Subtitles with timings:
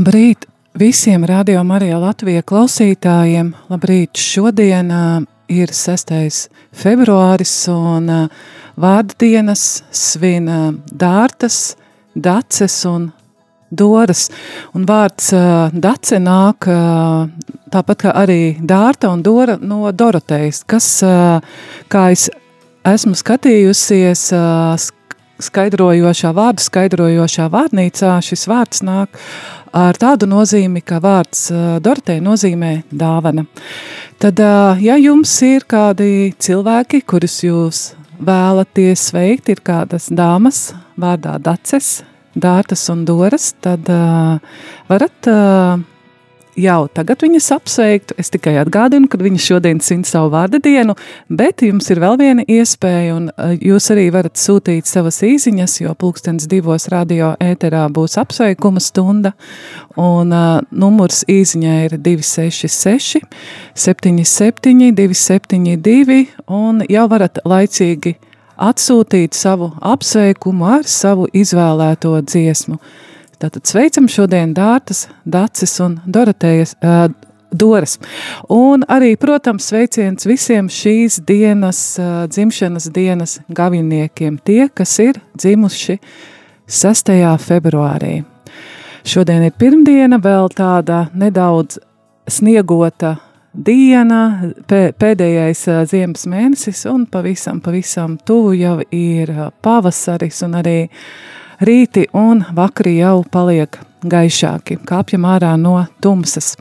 [0.00, 0.46] Labrīt
[0.80, 3.50] visiem radio Marija Latvija klausītājiem.
[3.68, 4.88] Labrīt šodien
[5.52, 6.46] ir 6.
[6.72, 8.46] februāris un uh,
[8.80, 11.74] vārda dienas svin uh, dārtas,
[12.16, 13.10] daces un
[13.68, 14.30] doras.
[14.72, 16.70] Un vārds uh, dace nāk
[17.74, 20.88] tāpat kā arī dārta un dora no Dorotejas, kas,
[21.92, 22.30] kā es
[22.88, 24.24] esmu skatījusies,
[25.44, 29.20] skaidrojošā vārdu skaidrojošā vārnīcā šis vārds nāk
[29.76, 31.48] ar tādu nozīmi, ka vārds
[31.82, 33.46] Dorotei nozīmē dāvana.
[34.20, 34.40] Tad,
[34.82, 37.84] ja jums ir kādi cilvēki, kurus jūs
[38.20, 42.02] vēlaties sveikt, ir kādas dāmas vārdā daces,
[42.36, 43.88] dārtas un doras, tad
[44.90, 45.30] varat
[46.58, 48.16] jau tagad viņas apsveiktu.
[48.20, 50.96] Es tikai atgādinu, ka viņa šodien svin savu vārda dienu,
[51.28, 55.94] bet jums ir vēl viena iespēja, un eh, jūs arī varat sūtīt savas īziņas, jo
[55.98, 59.34] pulkstens divos radio ēterā būs apsveikuma stunda,
[60.00, 63.24] un uh, numurs īziņā ir 266
[63.74, 68.16] 77 272, un jau varat laicīgi
[68.60, 72.78] atsūtīt savu apsveikumu ar savu izvēlēto dziesmu.
[73.40, 77.06] Tātad sveicam šodien Dārtas, Dacis un Dorotejas, uh,
[77.50, 77.94] Doras.
[78.52, 85.96] Un arī, protams, sveiciens visiem šīs dienas, uh, dzimšanas dienas gaviniekiem, tie, kas ir dzimuši
[86.68, 87.14] 6.
[87.46, 88.18] februārī.
[89.08, 91.80] Šodien ir pirmdiena, vēl tāda nedaudz
[92.28, 93.16] sniegota
[93.56, 99.32] diena, pēdējais ziemas mēnesis, un pavisam, pavisam tuvu jau ir
[99.64, 106.54] pavasaris un arī uh, rīti un vakari jau paliek gaišāki, kāpjam ārā no tumsas.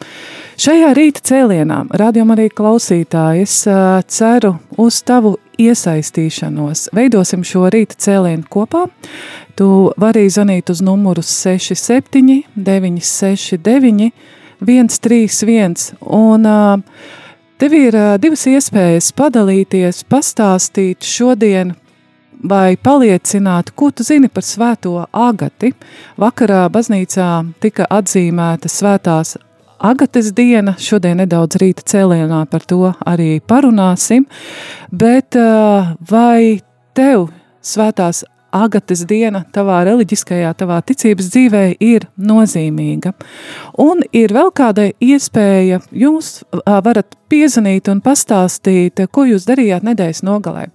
[0.59, 3.55] Šajā rīta cēlienā, rādījumā arī klausītāji, es
[4.11, 6.89] ceru uz tavu iesaistīšanos.
[6.95, 8.85] Veidosim šo rīta cēlienu kopā.
[9.59, 14.11] Tu vari zvanīt uz numuru 67 969
[14.59, 16.47] 131 un
[17.59, 21.75] tev ir divas iespējas padalīties, pastāstīt šodien
[22.43, 25.73] vai paliecināt, ko tu zini par svēto agati.
[26.19, 27.29] Vakarā baznīcā
[27.63, 29.35] tika atzīmēta svētās
[29.79, 34.25] agates diena, šodien nedaudz rīta cēlienā par to arī parunāsim,
[34.91, 35.37] bet
[36.11, 36.59] vai
[36.97, 37.29] tev
[37.63, 43.13] svētās Agates diena tavā reliģiskajā, tavā ticības dzīvē ir nozīmīga.
[43.79, 50.65] Un ir vēl kāda iespēja, jūs varat piezvanīt un pastāstīt, ko jūs darījāt nedēļas nogalē.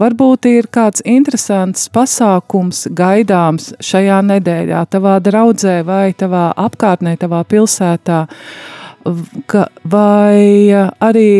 [0.00, 8.24] Varbūt ir kāds interesants pasākums gaidāms šajā nedēļā, tavā draudzē vai tavā apkārtnē, tavā pilsētā,
[9.84, 11.30] vai arī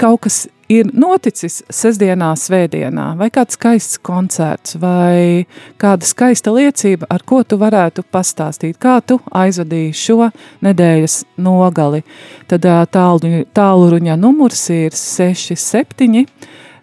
[0.00, 5.46] kaut kas ir noticis sestdienā, svētdienā, vai kāds skaists koncerts, vai
[5.80, 10.30] kāda skaista liecība, ar ko tu varētu pastāstīt, kā tu aizvadīji šo
[10.64, 12.02] nedēļas nogali.
[12.50, 12.62] Tad
[12.94, 13.18] tālu,
[13.54, 16.26] tāluruņa numurs ir 67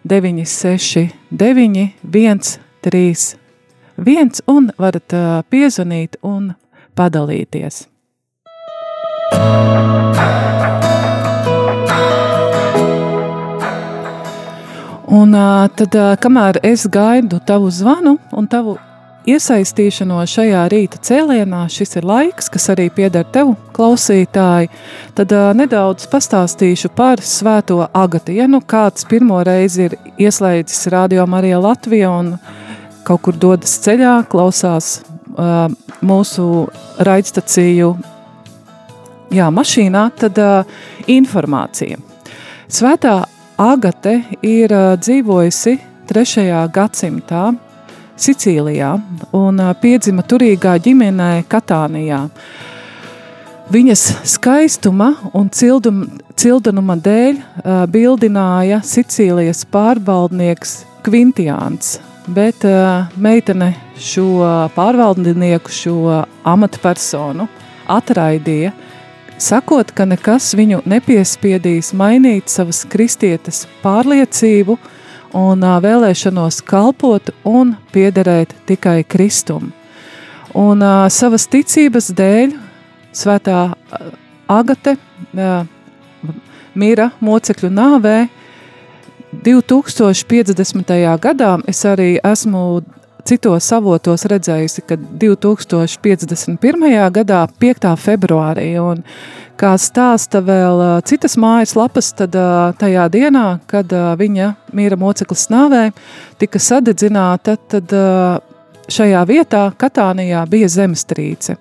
[0.10, 5.14] 969 131 un varat
[5.52, 6.54] piezvanīt un
[6.96, 7.88] padalīties.
[9.32, 10.59] Thank you.
[15.10, 15.34] Un
[15.76, 18.78] tad, kamēr es gaidu tavu zvanu un tavu
[19.30, 24.70] iesaistīšanos šajā rīta cēlienā, šis ir laiks, kas arī pieder tev, klausītāji,
[25.18, 28.38] tad uh, nedaudz pastāstīšu par svēto agati.
[28.40, 32.36] Ja nu kāds pirmo reizi ir ieslēdzis Radio Marija Latvija un
[33.08, 35.68] kaut kur dodas ceļā, klausās uh,
[36.06, 36.46] mūsu
[37.06, 37.92] raidstaciju
[39.36, 40.80] jā, mašīnā, tad uh,
[41.10, 42.00] informācija.
[42.70, 43.24] Svētā
[43.60, 44.72] Agate ir
[45.04, 45.74] dzīvojusi
[46.08, 46.44] 3.
[46.72, 47.42] gadsimtā
[48.16, 48.94] Sicīlijā
[49.36, 52.22] un piedzima turīgā ģimenē Katānijā.
[53.68, 56.06] Viņas skaistuma un cildum,
[56.40, 61.98] cildenuma dēļ uh, bildināja Sicīlijas pārvaldnieks Kvintiāns,
[62.32, 64.40] bet uh, meitene šo
[64.72, 65.98] pārvaldnieku, šo
[66.48, 67.52] amatpersonu
[67.92, 68.72] atraidīja,
[69.42, 74.78] sakot, ka nekas viņu nepiespiedīs mainīt savas kristietes pārliecību
[75.38, 79.72] un vēlēšanos kalpot un piederēt tikai Kristum.
[80.58, 80.82] Un
[81.14, 82.56] savas ticības dēļ
[83.14, 83.70] svētā
[84.50, 84.96] Agate
[86.74, 88.18] mira mocekļu nāvē
[89.46, 90.96] 2050.
[91.22, 92.82] gadā es arī esmu
[93.30, 97.12] citos avotos redzējusi, ka 2051.
[97.14, 97.92] gadā, 5.
[98.02, 99.04] februārī, un
[99.60, 102.34] kā stāsta vēl citas mājas lapas, tad
[102.82, 105.92] tajā dienā, kad viņa mīra moceklis nāvē,
[106.42, 107.94] tika sadedzināta, tad
[108.90, 111.58] šajā vietā, Katānijā, bija zemestrīce.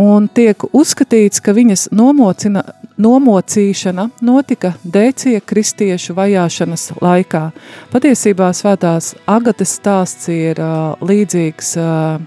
[0.00, 2.64] Un tiek uzskatīts, ka viņas nomocina,
[3.00, 7.50] nomocīšana notika dēcie kristiešu vajāšanas laikā.
[7.92, 12.20] Patiesībā svētās Agates stāsts ir uh, līdzīgs uh,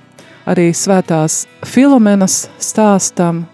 [0.46, 3.46] arī svētās Filomenas stāstam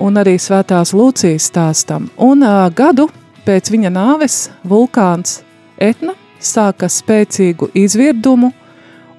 [0.00, 2.10] un arī svētās Lūcijas stāstam.
[2.16, 3.10] Un uh, gadu
[3.46, 5.40] pēc viņa nāves vulkāns
[5.80, 8.52] Etna sāka spēcīgu izvirdumu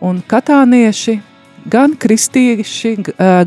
[0.01, 1.19] un katānieši
[1.69, 2.95] gan kristīši,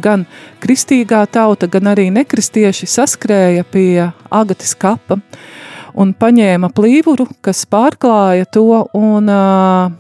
[0.02, 0.26] gan
[0.62, 5.20] kristīgā tauta, gan arī nekristieši saskrēja pie Agatas kapa
[5.94, 9.30] un paņēma plīvuru, kas pārklāja to un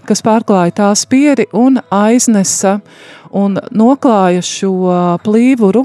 [0.06, 2.80] kas pārklāja tā spieri un aiznesa
[3.34, 4.74] un noklāja šo
[5.24, 5.84] plīvuru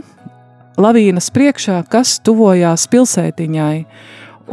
[0.79, 3.75] lavīnas priekšā, kas tuvojās pilsētiņai.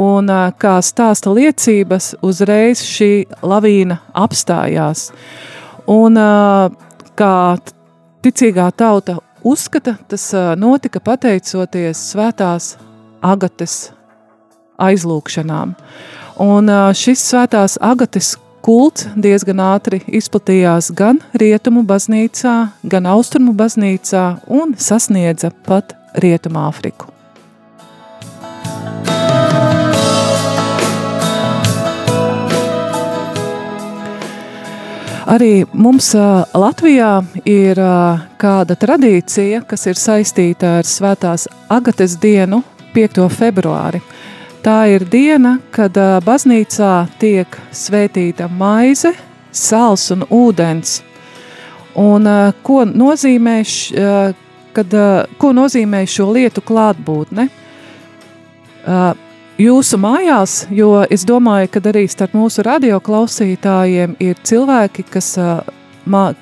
[0.02, 0.28] Un
[0.60, 5.08] kā stāsta liecības, uzreiz šī lavīna apstājās.
[5.88, 6.18] Un
[7.16, 7.56] kā
[8.24, 10.28] ticīgā tauta uzskata, tas
[10.58, 12.74] notika pateicoties svētās
[13.24, 13.90] agates
[14.82, 15.74] aizlūkšanām.
[16.44, 18.34] Un šis svētās agates
[18.66, 24.24] kults diezgan ātri izplatījās gan rietumu baznīcā, gan austrumu baznīcā
[24.60, 27.15] un sasniedza pat Rietumu Āfriku.
[35.26, 36.12] Arī mums
[36.54, 37.16] Latvijā
[37.50, 37.78] ir
[38.38, 42.60] kāda tradīcija, kas ir saistīta ar Svētās Agates dienu,
[42.94, 43.24] 5.
[43.34, 43.98] februāri.
[44.62, 49.16] Tā ir diena, kad baznīcā tiek svētīta maize,
[49.50, 51.00] sāls un ūdens.
[51.98, 52.30] Un,
[52.62, 53.58] ko, nozīmē,
[54.78, 54.98] kad,
[55.42, 57.50] ko nozīmē šo lietu klātbūtne?
[59.58, 65.32] Jūsu mājās, jo es domāju, ka arī starp mūsu radioklausītājiem ir cilvēki, kas,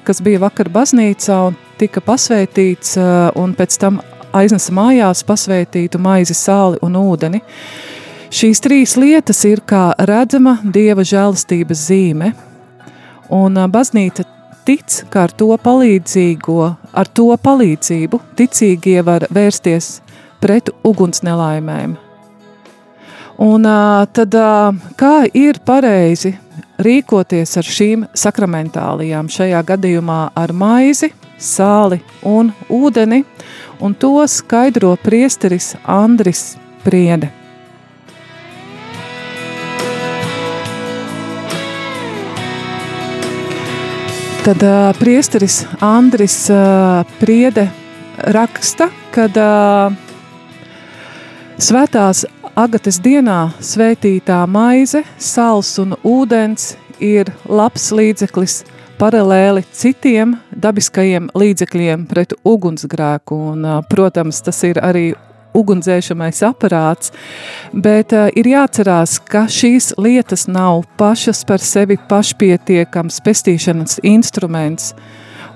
[0.04, 2.96] kas bija vakar baznīcā un tika pasvētīts
[3.40, 4.00] un pēc tam
[4.34, 7.42] aiznesa mājās pasvētītu maizi, sāli un ūdeni.
[8.34, 12.32] Šīs trīs lietas ir kā redzama Dieva žēlastības zīme,
[13.30, 14.26] un baznīca
[14.66, 20.00] tic, ka ar to palīdzīgo, ar to palīdzību ticīgie var vērsties
[20.42, 22.03] pret uguns nelaimēm.
[23.42, 23.66] Un
[24.14, 24.34] tad
[24.94, 26.36] kā ir pareizi
[26.78, 33.24] rīkoties ar šīm sakramentālijām, šajā gadījumā ar maizi, sāli un ūdeni,
[33.82, 36.54] un to skaidro priesteris Andris
[36.84, 37.30] Priede.
[44.44, 47.70] Tad uh, priesteris Andris uh, Priede
[48.28, 49.94] raksta, kad uh,
[51.56, 58.60] svētās Agates dienā svētītā maize, sāls un ūdens ir labs līdzeklis
[59.00, 63.38] paralēli citiem dabiskajiem līdzekļiem pret ugunsgrēku.
[63.50, 65.08] Un, protams, tas ir arī
[65.58, 67.10] ugunsdzēšamais aparāts,
[67.74, 74.92] bet uh, ir jāatcerās, ka šīs lietas nav pašas par sevi pašpietiekams pestīšanas instruments.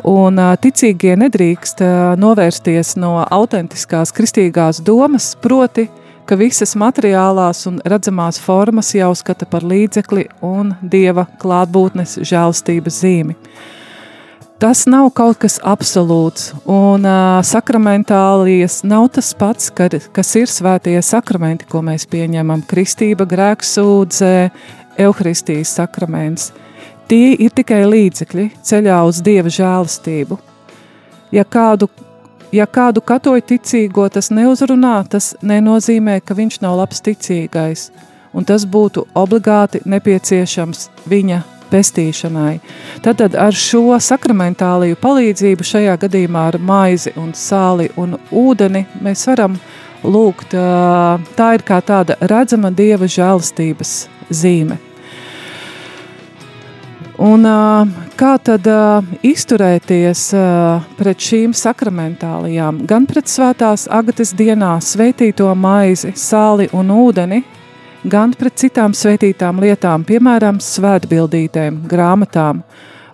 [0.03, 5.87] Un uh, ticīgie nedrīkst uh, novērsties no autentiskās kristīgās domas, proti,
[6.29, 13.37] ka visas materiālās un redzamās formas jau skata par līdzekli un dieva klātbūtnes žēlstības zīmi.
[14.59, 20.97] Tas nav kaut kas absolūts, un uh, sakramentālijas nav tas pats, kad, kas ir svētie
[20.99, 24.33] sakramenti, ko mēs pieņemam- kristība, grēksūdze,
[24.99, 26.51] evaharistijas sakraments.
[27.09, 30.41] Tie ir tikai līdzekļi ceļā uz dieva žēlastību.
[31.33, 31.87] Ja kādu
[32.53, 37.91] Ja kādu katoju ticīgo tas neuzrunā, tas nenozīmē, ka viņš nav labs ticīgais,
[38.33, 42.55] un tas būtu obligāti nepieciešams viņa pestīšanai.
[43.05, 49.61] Tad ar šo sakramentāliju palīdzību, šajā gadījumā ar maizi un sāli un ūdeni, mēs varam
[50.01, 50.57] lūgt,
[51.37, 53.99] tā ir kā tāda redzama Dieva žēlastības
[54.33, 54.88] zīme.
[57.19, 57.43] Un,
[58.15, 58.67] kā tad
[59.27, 60.21] izturēties
[60.95, 62.85] pret šīm sakramentālijām?
[62.87, 67.41] Gan pret svētās agatas dienā svētīto maizi, sāli un ūdeni,
[68.07, 72.61] gan pret citām svētītām lietām, piemēram, svētbildītēm, grāmatām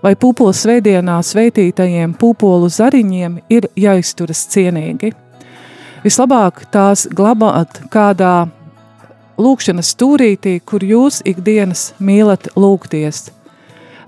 [0.04, 5.14] vai pupulu svētdienā svētītajiem pupolu zariņiem ir jāizturas cienīgi.
[6.04, 8.50] Vislabāk tās glabāt kādā
[9.40, 13.22] lūkšanas stūrītī, kur jūs ikdienas mīlat lūgties–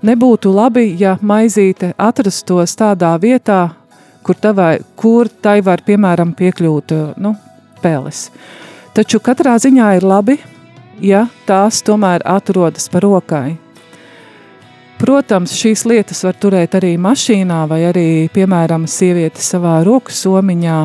[0.05, 3.71] Nebūtu labi, ja maizīte atrastos tādā vietā,
[4.21, 7.33] kur, tavai, kur tai var, piemēram, piekļūt nu,
[7.81, 8.27] pēles.
[8.93, 10.37] Taču katrā ziņā ir labi,
[11.01, 13.57] ja tās tomēr atrodas par rokai.
[14.97, 20.79] Protams, šīs lietas var turēt arī mašīnā, vai arī, piemēram, sieviete savā roku somiņā.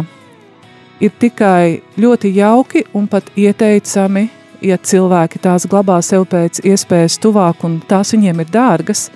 [1.02, 4.28] Ir tikai ļoti jauki un pat ieteicami
[4.62, 9.09] ja cilvēki tās glabā sev pēc iespējas tuvāk un tās viņiem ir dārgas,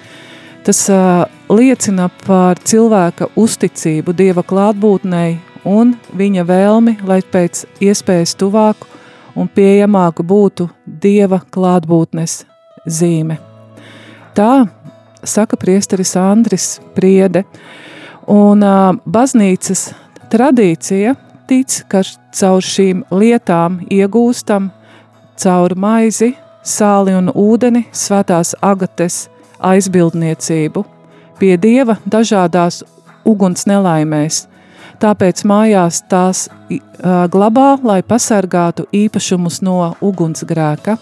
[0.67, 8.89] tas uh, liecina par cilvēka uzticību Dieva klātbūtnei un viņa vēlmi, lai pēc iespējas tuvāku
[9.37, 12.41] un pieejamāku būtu Dieva klātbūtnes
[12.87, 13.39] zīme.
[14.37, 14.67] Tā
[15.27, 17.45] saka priesteris Andris Priede,
[18.31, 19.91] un uh, baznīcas
[20.33, 21.15] tradīcija
[21.47, 22.03] tic, ka
[22.35, 24.71] caur šīm lietām iegūstam
[25.41, 29.27] caur maizi, sāli un ūdeni svētās agates
[29.65, 30.85] aizbildniecību,
[31.39, 32.83] pie dieva dažādās
[33.27, 34.47] uguns nelaimēs,
[35.03, 36.47] tāpēc mājās tās
[37.33, 40.97] glabā, lai pasargātu īpašumus no ugunsgrēka.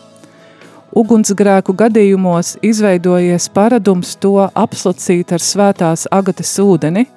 [0.95, 7.09] Ugunsgrēku gadījumos izveidojies paradums to apslacīt ar svētās agates ūdeni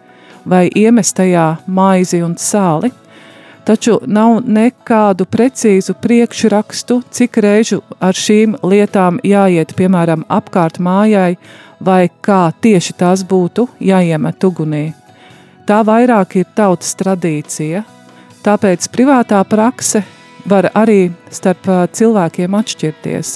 [0.46, 2.94] vai iemestajā maizi un sāli–
[3.68, 11.36] taču nav nekādu precīzu priekšrakstu, cik reižu ar šīm lietām jāiet, piemēram, apkārt mājai,
[11.84, 14.86] vai kā tieši tās būtu jāiemet ugunī.
[15.68, 17.84] Tā vairāk ir tautas tradīcija,
[18.46, 20.06] tāpēc privātā prakse
[20.48, 23.36] var arī starp cilvēkiem atšķirties.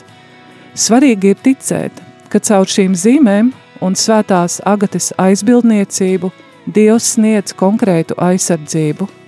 [0.79, 3.51] Svarīgi ir ticēt, ka caur šīm zīmēm
[3.83, 6.31] un svētās agates aizbildniecību
[6.71, 9.09] Dievs sniedz konkrētu aizsardzību–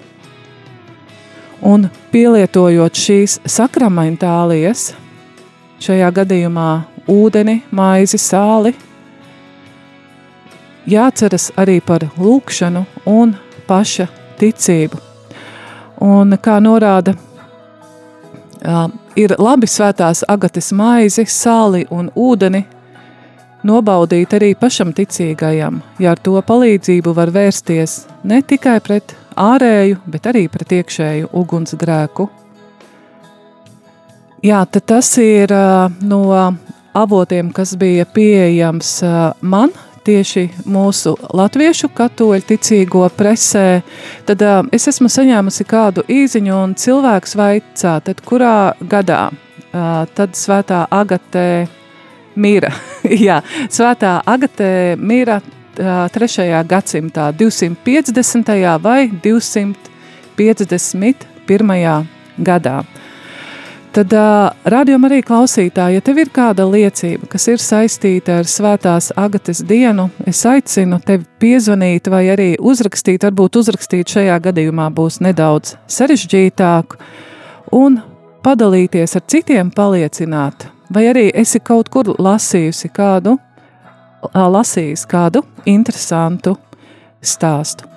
[1.63, 4.89] Un pielietojot šīs sakramentālijas,
[5.84, 6.70] šajā gadījumā
[7.08, 8.74] ūdeni, maizi, sāli,
[10.88, 13.36] jāceras arī par lūkšanu un
[13.67, 14.10] paša
[14.41, 15.00] ticību.
[16.03, 17.15] Un kā norāda,
[19.15, 22.65] ir labi svētās agates maizi, sāli un ūdeni
[23.63, 30.29] nobaudīt arī pašam ticīgajam, ja ar to palīdzību var vērsties ne tikai pret ārēju, bet
[30.31, 32.27] arī pret iekšēju ugunsgrēku.
[34.43, 35.53] Jā, tas ir
[36.03, 36.21] no
[36.93, 38.97] avotiem, kas bija pieejams
[39.41, 39.71] man,
[40.03, 43.81] tieši mūsu latviešu katoļu ticīgo presē,
[44.27, 50.37] tad uh, es esmu saņēmusi kādu īziņu un cilvēks vaicā, tad kurā gadā uh, tad
[50.37, 51.47] svētā Agatē
[52.35, 52.73] mira.
[53.27, 55.39] Jā, svētā Agatē mira
[55.77, 56.63] 3.
[56.70, 58.80] gadsimtā 250.
[58.82, 62.06] vai 251.
[62.38, 62.84] gadā.
[63.94, 64.10] Tad,
[64.65, 70.08] radījumā arī klausītāji, ja tev ir kāda liecība, kas ir saistīta ar Svētās Agates dienu,
[70.25, 73.22] es aicinu tevi piezvanīt vai arī uzrakstīt.
[73.27, 76.98] Varbūt uzrakstīt šajā gadījumā būs nedaudz sarežģītāk,
[77.77, 78.01] un
[78.42, 83.38] padalīties ar citiem, paliecināt, vai arī esi kaut kur lasījusi kādu,
[84.34, 86.56] lasījis kādu interesantu
[87.24, 87.89] stāstu.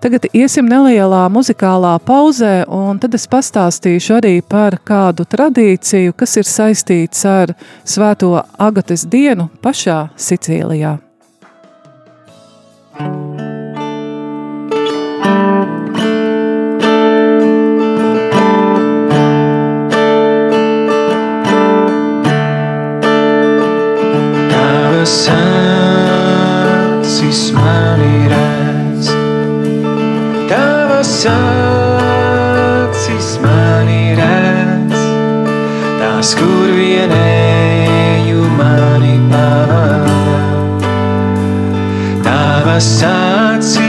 [0.00, 6.46] Tagad iesim nelielā muzikālā pauzē, un tad es pastāstīšu arī par kādu tradīciju, kas ir
[6.46, 11.05] saistīts ar Svēto Agates dienu pašā Sicīlijā.
[42.80, 43.85] saat si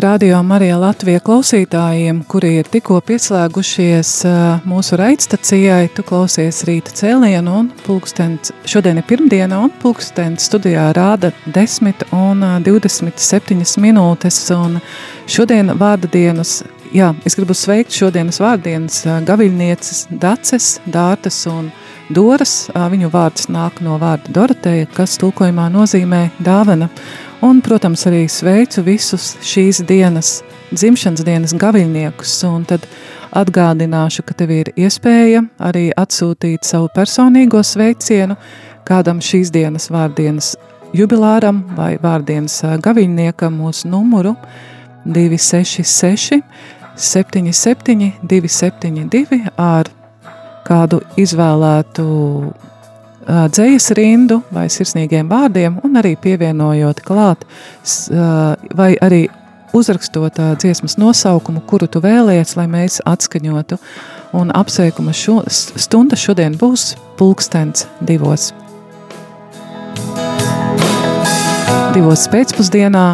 [0.00, 4.10] radio Marija Latvija klausītājiem, kuri ir tikko pieslēgušies
[4.68, 5.90] mūsu raidstacijai.
[5.94, 12.44] Tu klausies rīta cēlienu un pulkstens, šodien ir pirmdiena un pulkstens studijā rāda 10 un
[12.46, 14.42] ā, 27 minūtes.
[14.56, 14.80] Un
[15.28, 16.60] šodien vārda dienas,
[16.96, 21.72] jā, es gribu sveikt šodienas vārdienas gaviļnieces Daces, Dārtas un
[22.10, 22.70] Doras.
[22.74, 26.88] Viņu vārds nāk no vārda Doroteja, kas tulkojumā nozīmē dāvana.
[27.40, 30.42] Un, protams, arī sveicu visus šīs dienas,
[30.74, 32.34] dzimšanas dienas gaviļniekus.
[32.44, 32.84] Un tad
[33.32, 38.36] atgādināšu, ka tev ir iespēja arī atsūtīt savu personīgo sveicienu
[38.84, 40.52] kādam šīs dienas vārdienas
[40.96, 44.34] jubilāram vai vārdienas ā, gaviļniekam mūsu numuru
[45.06, 46.42] 266
[47.00, 49.88] 77 272 ar
[50.66, 52.04] kādu izvēlētu
[53.30, 57.44] dzējas rindu vai sirsnīgiem vārdiem, un arī pievienojot klāt,
[58.76, 59.26] vai arī
[59.76, 63.78] uzrakstot dziesmas nosaukumu, kuru tu vēlies, lai mēs atskaņotu.
[64.34, 68.50] Un apsveikuma šo, stunda šodien būs pulkstens divos.
[71.90, 73.04] Divos pēcpusdienā,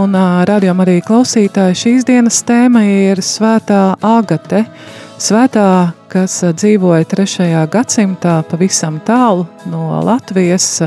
[0.00, 0.16] un
[0.48, 4.64] rādījumā arī klausītāji šīs dienas tēma ir Svētā Agate.
[5.14, 7.44] Svētā, kas dzīvoja 3.
[7.70, 10.82] gadsimtā pavisam tālu no Latvijas,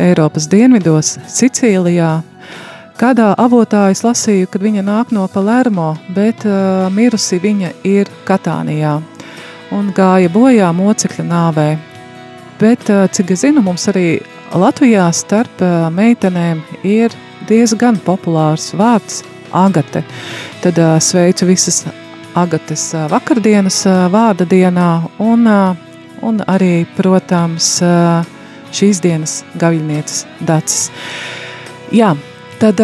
[0.00, 2.22] Eiropas dienvidos, Sicīlijā.
[2.96, 6.46] Kādā avotā es lasīju, kad viņa nāk no Palermo, bet
[6.96, 8.94] mirusi viņa ir Katānijā
[9.76, 11.68] un gāja bojā mocekļa nāvē.
[12.56, 14.22] Bet, cik es zinu, mums arī
[14.56, 15.60] Latvijā starp
[15.92, 17.12] meitenēm ir
[17.50, 19.20] diezgan populārs vārds
[19.52, 20.02] Agate.
[20.64, 21.84] Tad sveicu visas
[22.36, 23.78] Agates vakardienas
[24.12, 24.90] vārda dienā
[25.24, 25.46] un,
[26.22, 27.78] un arī, protams,
[28.76, 30.90] šīs dienas gaviļnieces dacis.
[31.96, 32.10] Jā,
[32.60, 32.82] tad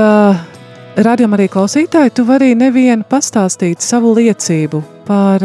[0.96, 5.44] radījumā arī klausītāji, tu vari nevienu pastāstīt savu liecību par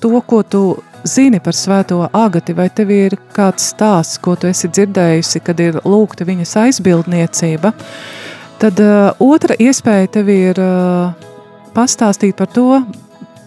[0.00, 0.64] to, ko tu
[1.04, 5.80] zini par svēto agati, vai tev ir kāds stāsts, ko tu esi dzirdējusi, kad ir
[5.84, 7.72] lūgta viņas aizbildniecība,
[8.60, 11.29] tad uh, otra iespēja tev ir uh,
[11.74, 12.82] pastāstīt par to,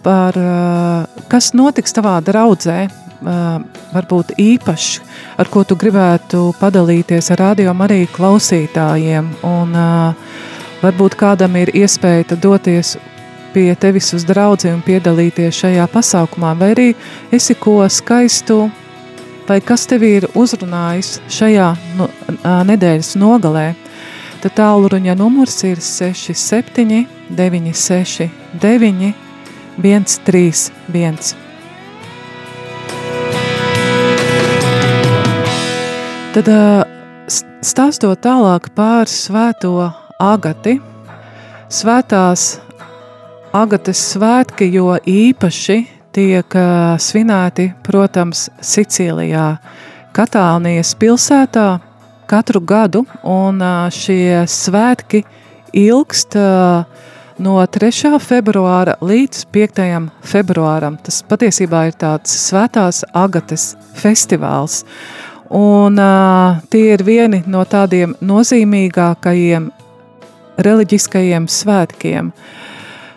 [0.03, 3.62] par, uh, kas notiks tavā draudzē, uh,
[3.93, 5.01] varbūt īpaši,
[5.39, 10.36] ar ko tu gribētu padalīties ar radio arī klausītājiem, un uh,
[10.83, 12.97] varbūt kādam ir iespēja doties
[13.53, 16.88] pie tevis uz draudzi un piedalīties šajā pasākumā, vai arī
[17.31, 18.65] esi ko skaistu,
[19.47, 22.09] vai kas tev ir uzrunājis šajā nu,
[22.43, 23.73] nedēļas nogalē,
[24.43, 28.25] tad tālruņa numurs ir 67 96
[28.60, 29.13] 9
[29.77, 31.36] 131.
[36.34, 36.49] Tad
[37.63, 39.77] stāstot tālāk par svēto
[40.19, 40.75] agati,
[41.71, 42.58] svētās
[43.56, 45.79] agates svētki, jo īpaši
[46.13, 46.60] tiek
[46.99, 49.47] svinēti, protams, Sicīlijā,
[50.13, 51.92] Katānijas pilsētā
[52.27, 53.62] katru gadu, un
[53.93, 55.23] šie svētki
[55.73, 56.38] ilgst
[57.43, 58.19] no 3.
[58.21, 59.83] februāra līdz 5.
[60.33, 60.97] februāram.
[61.03, 64.83] Tas patiesībā ir tāds svētās agates festivāls.
[65.53, 69.67] Un uh, tie ir vieni no tādiem nozīmīgākajiem
[70.57, 72.31] reliģiskajiem svētkiem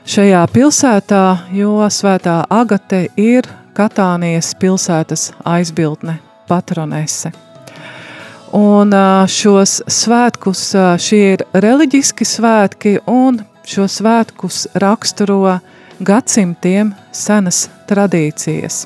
[0.06, 1.22] šajā pilsētā,
[1.56, 7.45] jo svētā agate ir Katānijas pilsētas aizbildne, patronese.
[8.54, 8.92] Un
[9.26, 10.61] šos svētkus,
[11.02, 15.59] šie ir reliģiski svētki, un šo svētkus raksturo
[15.98, 18.85] gadsimtiem senas tradīcijas.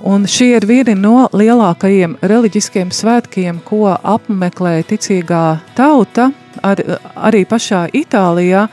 [0.00, 5.44] Un šie ir vieni no lielākajiem reliģiskiem svētkiem, ko apmeklē ticīgā
[5.76, 6.30] tauta,
[6.64, 6.80] ar,
[7.16, 8.66] arī pašā Itālijā.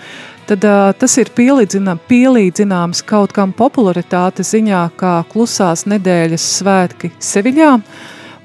[0.48, 7.74] Tad, uh, tas ir pielīdzina, pielīdzināms kaut kam popularitātes ziņā, kā klusās nedēļas svētki Seviļā.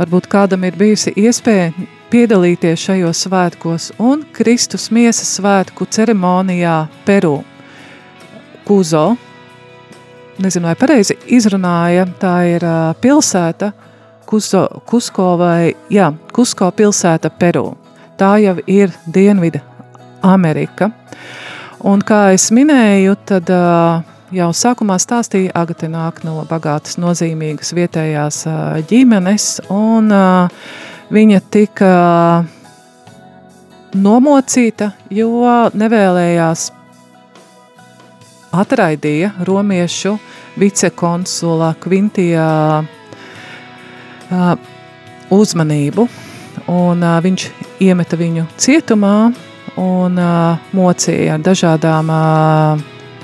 [0.02, 1.68] Varbūt kādam ir bijusi iespēja
[2.10, 7.36] piedalīties šajos svētkos un Kristus miesas svētku ceremonijā Peru.
[8.66, 9.04] Kuzo,
[10.42, 12.66] nezinu, vai pareizi izrunāja, tā ir
[12.98, 13.70] pilsēta,
[14.26, 17.68] Kuzo, Kusko vai, jā, Kusko pilsēta Peru.
[18.18, 19.62] Tā jau ir Dienvida
[20.26, 20.90] Amerika.
[21.86, 28.42] Un kā es minēju, tad uh, jau sākumā stāstīja, Agate nāk no bagātas, nozīmīgas vietējās
[28.88, 30.12] ģimenes, un
[31.12, 31.90] viņa tika
[33.92, 36.70] nomocīta, jo nevēlējās
[38.52, 40.16] atraidīja romiešu
[40.60, 42.48] vicekonsula Kvintijā
[45.32, 46.08] uzmanību,
[46.72, 47.48] un viņš
[47.84, 49.16] iemeta viņu cietumā
[49.80, 50.18] un
[50.76, 52.12] mocīja ar, dažādām,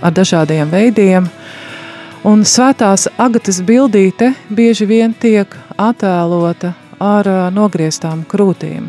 [0.03, 1.29] ar dažādiem veidiem.
[2.27, 8.89] Un svētās agatas bildīte bieži vien tiek attēlota ar uh, nogrieztām krūtīm.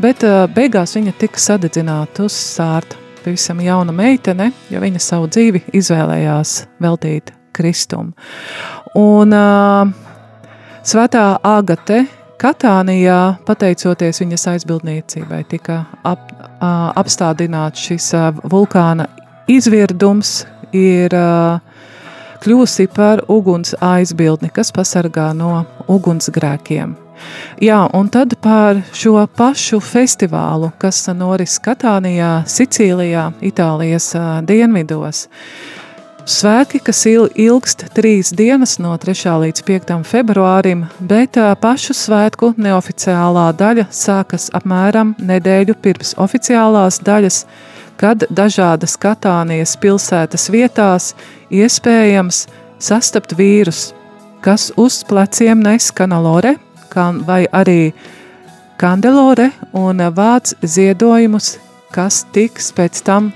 [0.00, 5.62] Bet uh, beigās viņa tika sadedzināta uz sārta pavisam jauna meitene, jo viņa savu dzīvi
[5.78, 8.12] izvēlējās veltīt Kristum.
[8.98, 9.92] Un uh,
[10.84, 12.02] svētā Agate
[12.42, 19.06] Katānijā, pateicoties viņas aizbildniecībai, tika ap, uh, apstādināts šis uh, vulkāna
[19.50, 21.14] izvirdums, ir
[22.42, 26.96] kļūsi par uguns aizbildni, kas pasargā no ugunsgrēkiem.
[27.62, 34.08] Jā, un tad par šo pašu festivālu, kas noris Katānijā, Sicīlijā, Itālijas
[34.48, 35.28] dienvidos.
[36.22, 39.38] Svētki, kas il- ilgst trīs dienas no 3.
[39.42, 40.02] līdz 5.
[40.06, 47.44] februārim, bet pašu svētku neoficiālā daļa sākas apmēram nedēļu pirms oficiālās daļas,
[48.00, 51.12] kad dažādas Katānijas pilsētas vietās
[51.50, 52.46] iespējams
[52.82, 53.92] sastapt vīrus,
[54.42, 56.56] kas uz pleciem nes kanalore,
[56.92, 57.92] kan, vai arī
[58.80, 61.56] kandelore un vāc ziedojumus,
[61.94, 63.30] kas tiks pēc tam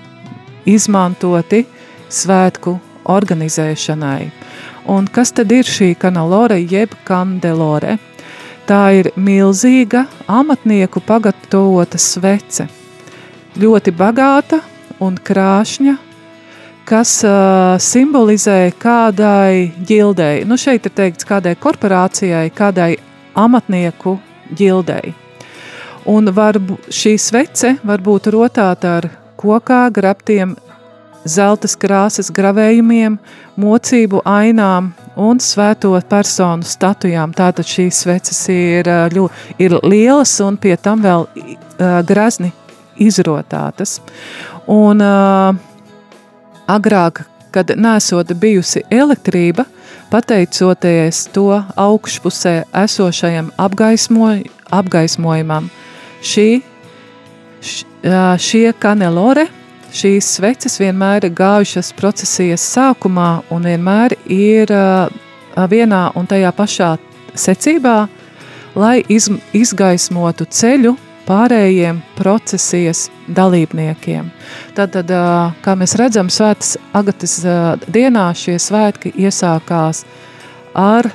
[0.66, 1.64] izmantoti
[2.11, 4.31] svētku organizēšanai.
[4.90, 7.99] Un kas tad ir šī kanalore jeb kandelore?
[8.66, 12.66] Tā ir milzīga amatnieku pagatavota svece,
[13.61, 14.61] ļoti bagāta
[15.03, 15.97] un krāšņa,
[16.87, 20.45] kas uh, simbolizē kādai ģildei.
[20.47, 22.97] Nu, šeit ir teikts kādai korporācijai, kādai
[23.37, 24.16] amatnieku
[24.57, 25.14] ģildei.
[26.07, 26.61] Un var,
[26.92, 29.09] šī svece var būt rotāta ar
[29.40, 30.55] kokā grabtiem
[31.27, 33.16] zelta krāsas gravējumiem,
[33.59, 37.35] mocību ainām un svēto personu statujām.
[37.35, 38.87] Tātad šīs sveces ir,
[39.59, 42.53] ir lielas un pie tam vēl uh, grazni
[42.98, 44.00] izrotātas.
[44.66, 45.56] Un uh,
[46.66, 47.22] agrāk,
[47.54, 49.64] kad nesot bijusi elektrība,
[50.11, 55.70] pateicoties to augšpusē esošajam apgaismoj, apgaismojumam,
[56.22, 56.48] šī,
[57.62, 57.85] š,
[58.42, 59.46] šie kanelore,
[59.96, 65.09] šīs sveces vienmēr ir gājušas procesijas sākumā un vienmēr ir ā,
[65.70, 66.92] vienā un tajā pašā
[67.37, 67.96] secībā,
[68.76, 70.96] lai iz, izgaismotu ceļu
[71.27, 74.31] pārējiem procesijas dalībniekiem.
[74.77, 77.35] Tātad, ā, kā mēs redzam, svētas agatas
[77.91, 80.05] dienā šie svētki iesākās
[80.77, 81.11] ar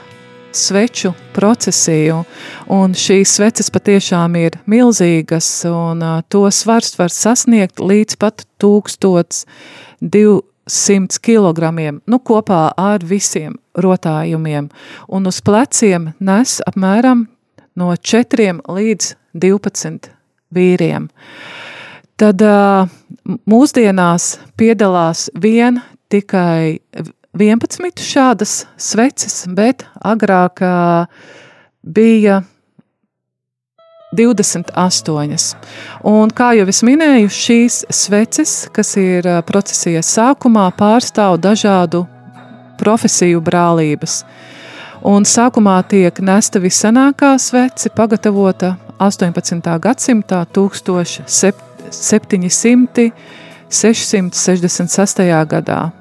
[0.52, 2.24] sveču procesiju,
[2.68, 11.72] un šīs sveces patiešām ir milzīgas, un to svars var sasniegt līdz pat 1200 kg,
[12.06, 14.70] nu kopā ar visiem rotājumiem,
[15.08, 17.28] un uz pleciem nes apmēram
[17.80, 20.12] no 4 līdz 12
[20.54, 21.10] vīriem.
[22.22, 22.44] Tad
[23.50, 25.80] mūsdienās piedalās vien
[26.12, 26.80] tikai
[27.34, 30.62] 11 šādas sveces, bet agrāk
[31.82, 32.42] bija
[34.12, 35.56] 28.
[36.04, 42.04] Un, kā jau es minēju, šīs sveces, kas ir procesijas sākumā, pārstāv dažādu
[42.82, 44.22] profesiju brālības.
[45.08, 49.66] Un sākumā tiek nesta visenākā svece, pagatavota 18.
[49.82, 53.12] gadsimtā, 1700,
[53.70, 55.18] 666.
[55.50, 55.92] gadā.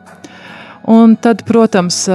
[0.85, 2.09] Un tad, protams,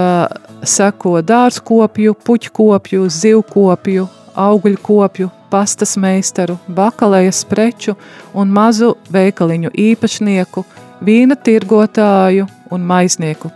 [0.66, 7.96] seko dārzkopju, puķkopju, zivkopju, augļkopju, pastas meistaru, bakalejas preču
[8.34, 10.64] un mazu veikaliņu īpašnieku,
[11.02, 13.50] vīna tirgotāju un maiznieku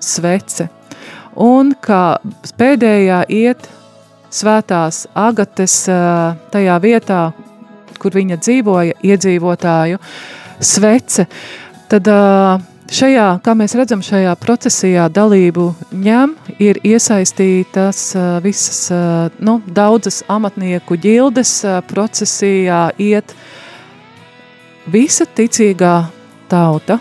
[0.00, 0.68] svece.
[1.38, 2.18] Un kā
[2.58, 3.68] pēdējā iet
[4.32, 5.76] svētās agates
[6.52, 7.22] tajā vietā,
[8.02, 10.00] kur viņa dzīvoja, iedzīvotāju
[10.62, 11.26] svece,
[11.90, 12.08] tad
[12.92, 18.02] šajā, kā mēs redzam, šajā procesijā dalību ņem, ir iesaistītas
[18.44, 18.82] visas,
[19.38, 21.54] nu, daudzas amatnieku ģildes
[21.90, 23.36] procesijā iet
[24.92, 25.94] visa ticīgā
[26.50, 26.98] tauta,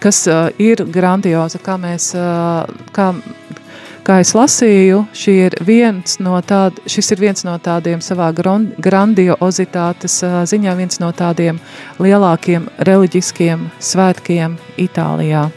[0.00, 0.24] kas
[0.58, 2.12] ir grandioza, kā mēs,
[2.96, 3.12] kā
[4.04, 5.04] kā es lasīju,
[5.46, 5.56] ir
[6.22, 11.60] no tād, šis ir viens no tādiem savā grandiozitātes ziņā, viens no tādiem
[12.00, 15.48] lielākiem reliģiskiem svētkiem Itālijā.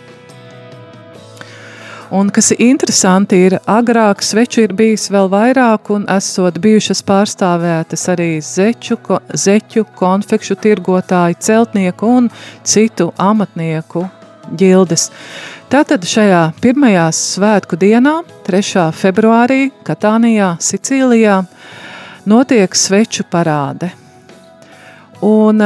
[2.13, 8.05] Un kas ir interesanti, ir agrāk sveču ir bijis vēl vairāk, un esot bijušas pārstāvētas
[8.13, 12.29] arī zeču, ko, zeķu, konfekšu tirgotāju, celtnieku un
[12.61, 14.05] citu amatnieku
[14.51, 15.09] ģildes.
[15.71, 18.89] Tātad šajā pirmajā svētku dienā, 3.
[18.93, 21.39] februārī, Katānijā, Sicīlijā,
[22.29, 23.89] notiek sveču parāde.
[25.23, 25.63] Un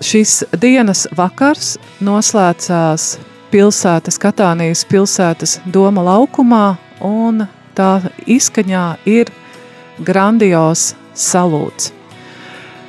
[0.00, 3.18] šis dienas vakars noslēdzās
[3.52, 6.64] pilsētas, Katānijas pilsētas doma laukumā,
[7.04, 7.92] un tā
[8.26, 9.30] izskaņā ir
[10.02, 11.92] grandios salūts.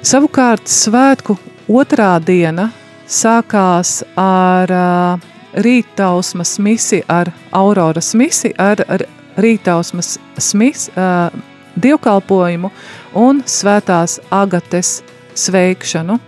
[0.05, 1.35] Savukārt svētku
[1.67, 2.69] otrā diena
[3.09, 9.03] sākās ar uh, rītausmas misi, ar auroras misi, ar, ar
[9.39, 11.33] rītausmas smis, uh,
[11.79, 12.71] dievkalpojumu
[13.17, 14.99] un svētās agates
[15.37, 16.19] sveikšanu.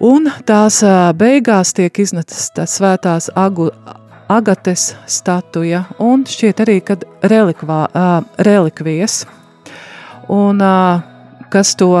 [0.00, 3.68] Un tās uh, beigās tiek iznācis tā svētās agu,
[4.32, 9.26] agates statuja un šķiet arī, kad relikvā, uh, relikvijas.
[10.30, 11.02] Un uh,
[11.52, 11.92] kas to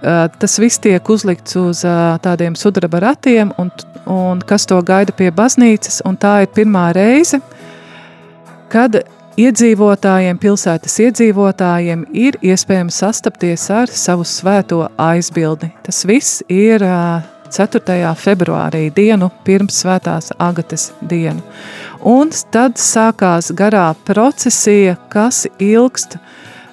[0.00, 1.84] tas viss tiek uzlikts uz
[2.24, 3.70] tādiem sudraba ratiem, un,
[4.08, 6.00] un kas to gaida pie baznīcas.
[6.20, 7.40] Tā ir pirmā reize,
[8.72, 9.02] kad
[9.40, 15.72] iedzīvotājiem, pilsētas iedzīvotājiem ir iespējams sastapties ar savu svēto aizbildni.
[15.86, 16.84] Tas viss ir
[17.50, 18.14] 4.
[18.20, 21.42] februārī, dienu pirms svētās agates dienu.
[22.06, 26.16] Un tad sākās garā procesija, kas ilgst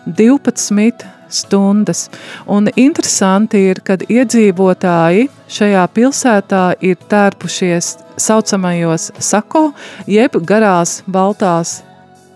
[0.08, 2.08] 12 stundas.
[2.46, 9.72] Un interesanti ir, kad iedzīvotāji šajā pilsētā ir tērpušies saucamajos sako,
[10.08, 11.82] jeb garās baltās,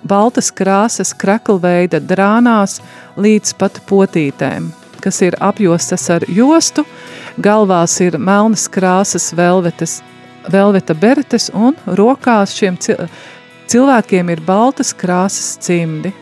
[0.08, 2.80] baltas krāsas kreklveida drānās
[3.18, 6.86] līdz pat potītēm, kas ir apjostas ar jostu,
[7.42, 10.00] galvās ir melnas krāsas velvetes,
[10.52, 12.80] velveta beretes un rokās šiem
[13.72, 16.14] cilvēkiem ir baltas krāsas cimdi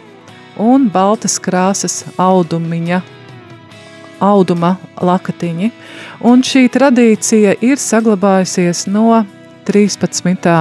[0.60, 3.00] un baltas krāsas audumiņa,
[4.20, 5.72] auduma lakatiņi.
[6.28, 9.24] Un šī tradīcija ir saglabājusies no
[9.70, 10.54] 13.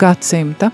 [0.00, 0.72] gadsimta.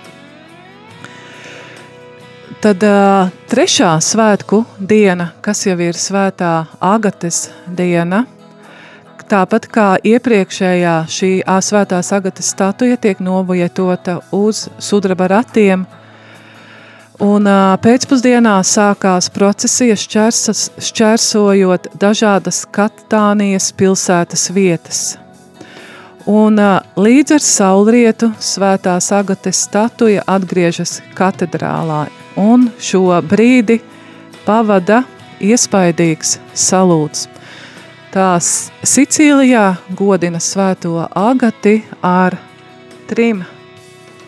[2.61, 8.27] Tad uh, trešā svētku diena, kas jau ir svētā agates diena,
[9.31, 11.31] tāpat kā iepriekšējā šī
[11.65, 15.87] svētās agates statuja tiek novietota uz sudraba ratiem–
[17.21, 17.45] Un
[17.85, 25.01] pēcpusdienā sākās procesija šķērsas, šķērsojot dažādas Katānijas pilsētas vietas.
[26.25, 26.57] Un
[26.97, 32.07] līdz ar saulrietu svētās agates statuja atgriežas katedrālā,
[32.41, 33.83] un šo brīdi
[34.49, 35.03] pavada
[35.45, 37.29] iespaidīgs salūts.
[38.17, 42.41] Tās Sicīlijā godina svēto agati ar
[43.13, 43.45] trim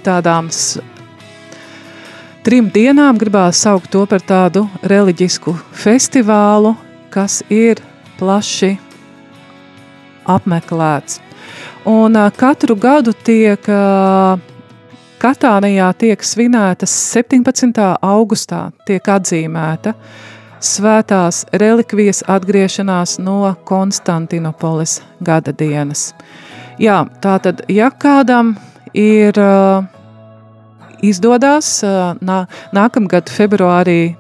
[0.04, 0.52] tādām
[2.42, 6.74] trim dienām gribās saukt to par tādu reliģisku festivālu,
[7.14, 7.80] kas ir
[8.18, 8.74] plaši
[10.26, 11.20] apmeklēts.
[11.86, 13.66] Un katru gadu tiek
[15.22, 17.78] Katānijā tiek svinētas 17.
[18.02, 19.94] augustā, tiek atzīmēta
[20.62, 26.10] svētās relikvijas atgriešanās no Konstantinopoles gada dienas.
[26.82, 28.56] Jā, tātad, ja kādam
[28.98, 29.86] ir uh,
[31.02, 31.80] izdodas
[32.22, 32.38] nā,
[32.74, 34.14] nākamgad februārī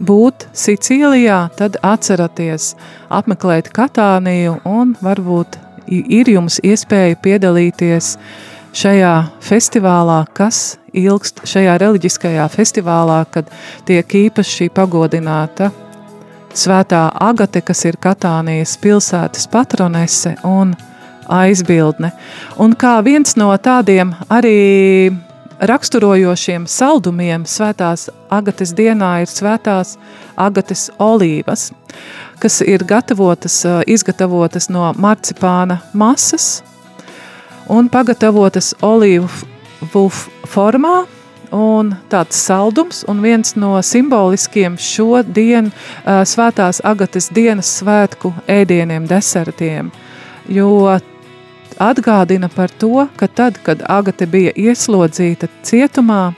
[0.00, 2.74] būt Sicīlijā, tad atcerieties
[3.12, 8.16] apmeklēt Katāniju un varbūt ir jums iespēja piedalīties
[8.76, 13.48] šajā festivālā, kas ilgst šajā reliģiskajā festivālā, kad
[13.88, 15.70] tiek īpaši pagodināta
[16.56, 20.74] svētā Agate, kas ir Katānijas pilsētas patronese un
[21.28, 22.12] aizbildne.
[22.62, 25.12] Un kā viens no tādiem arī
[25.60, 29.96] raksturojošiem saldumiem svētās Agates dienā ir svētās
[30.36, 31.70] Agates olīvas,
[32.42, 36.62] kas ir gatavotas, izgatavotas no marcipāna masas
[37.68, 39.28] un pagatavotas olīvu
[40.46, 41.06] formā,
[41.56, 45.72] un tāds saldums, un viens no simboliskiem šo dienu
[46.04, 49.92] svētās Agates dienas svētku ēdieniem, desertiem,
[50.48, 50.98] jo
[51.82, 56.34] atgādina par to, ka tad, kad Agate bija ieslodzīta cietumā,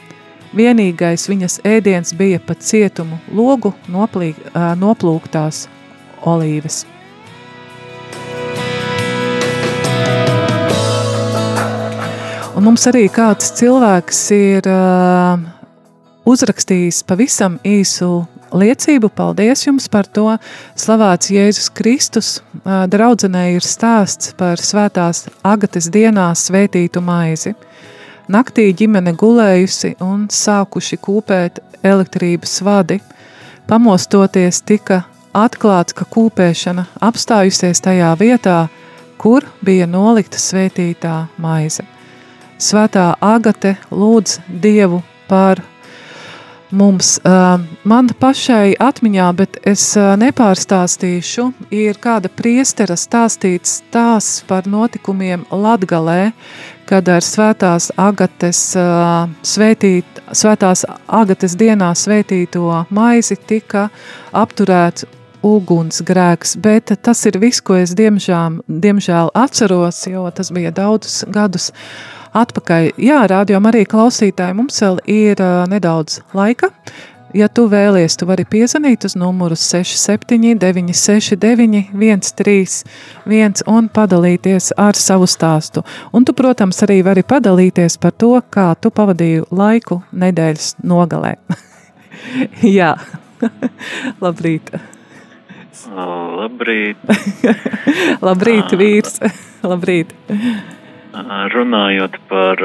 [0.57, 4.39] vienīgais viņas ēdiens bija pa cietumu logu noplīk,
[4.81, 5.67] noplūktās
[6.27, 6.85] olīves.
[12.59, 15.39] Un mums arī kāds cilvēks ir uh,
[16.27, 19.11] uzrakstījis pavisam īsu liecību.
[19.15, 20.27] Paldies jums par to.
[20.79, 22.31] Slavēts Jēzus Kristus.
[22.65, 27.55] Draudzenē ir stāsts par svētās agates dienā svētītu maizi.
[28.29, 32.99] Naktī ģimene gulējusi un sākuši kūpēt elektrības vadi.
[33.69, 35.03] Pamostoties tika
[35.37, 38.67] atklāts, ka kūpēšana apstājusies tajā vietā,
[39.21, 41.85] kur bija nolikta svētītā maize.
[42.59, 45.61] Svētā Agate lūdz Dievu par
[46.71, 47.17] mums.
[47.89, 56.33] Man pašai atmiņā, bet es nepārstāstīšu, ir kāda priestera stāstīts stāsts par notikumiem Latgalē,
[56.89, 58.63] kad ar svētās agates,
[59.45, 63.89] svētīt, svētās agates dienā svētīto maizi tika
[64.33, 65.09] apturēts
[65.45, 71.71] ugunsgrēks, bet tas ir viss, ko es diemžēl, diemžēl atceros, jo tas bija daudzus gadus
[72.37, 72.91] atpakaļ.
[73.01, 76.73] Jā, rādījumā arī klausītāji, mums vēl ir uh, nedaudz laika.
[77.37, 85.29] Ja tu vēlies, tu vari piezvanīt uz numuru 67 969 131 un padalīties ar savu
[85.29, 85.83] stāstu.
[86.17, 91.35] Un tu, protams, arī vari padalīties par to, kā tu pavadīji laiku nedēļas nogalē.
[92.79, 92.95] Jā,
[94.25, 94.73] labrīt.
[95.89, 97.05] Labrīt.
[98.29, 99.21] labrīt, vīrs.
[99.63, 100.17] labrīt.
[101.27, 102.61] Runājot par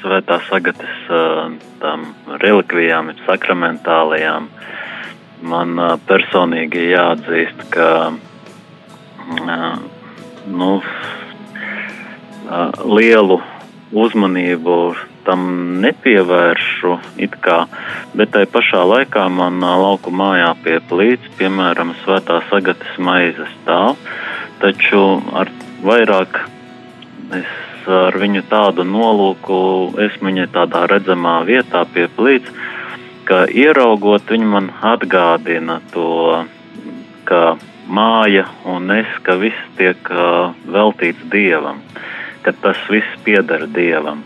[0.00, 1.08] svētās agatas
[1.82, 2.06] tām
[2.40, 4.46] relikvijām, sakramentālajām,
[5.44, 7.90] man personīgi jāatzīst, ka
[10.46, 10.70] nu,
[12.96, 13.38] lielu
[13.92, 14.78] uzmanību
[15.28, 15.46] tam
[15.84, 16.96] nepievēršu,
[17.44, 17.60] kā,
[18.16, 23.96] bet tai pašā laikā man lauku mājā pie plīts, piemēram, svētās agatas maizes stāv,
[24.62, 25.02] taču
[25.36, 25.50] ar
[25.84, 26.46] vairāk
[27.34, 29.56] Es ar viņu tādu nolūku
[30.06, 32.50] esmu viņai tādā redzamā vietā pie plīts,
[33.26, 36.44] ka ieraugot viņu man atgādina to,
[37.26, 37.56] ka
[37.88, 40.10] māja un es, ka viss tiek
[40.66, 41.82] veltīts dievam,
[42.42, 44.22] ka tas viss pieder dievam.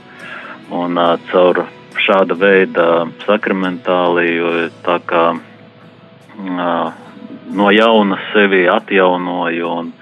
[0.70, 1.00] Un
[1.32, 1.64] caur
[2.00, 2.86] šāda veida
[3.26, 5.24] sakramentāliju, tā kā
[7.50, 9.92] no jauna sevi atjaunoju un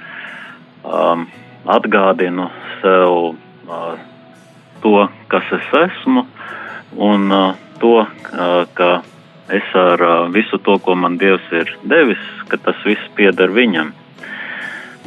[0.85, 1.27] um,
[1.69, 2.49] atgādinu
[2.81, 3.15] sev
[3.69, 4.01] uh,
[4.83, 4.95] to,
[5.29, 6.25] kas es esmu,
[6.97, 8.91] un uh, to, uh, ka
[9.53, 13.93] es ar uh, visu to, ko man Dievs ir devis, ka tas viss pieder viņam.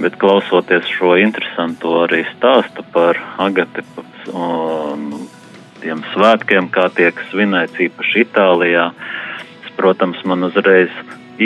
[0.01, 3.83] Bet klausoties šo interesanto arī stāstu par Agati
[4.33, 5.27] un
[5.81, 8.87] tiem svētkiem, kā tiek svinēts īpaši Itālijā,
[9.61, 10.93] es, protams, man uzreiz